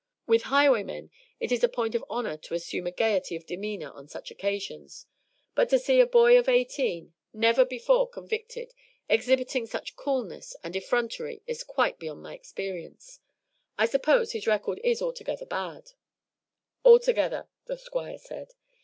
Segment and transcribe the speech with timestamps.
[0.25, 4.07] With highwaymen it is a point of honor to assume a gayety of demeanor on
[4.07, 5.05] such occasions;
[5.53, 8.73] but to see a boy of eighteen, never before convicted,
[9.07, 13.19] exhibiting such coolness and effrontery is quite beyond my experience.
[13.77, 15.91] I suppose his record is altogether bad?"
[16.83, 18.53] "Altogether," the Squire said.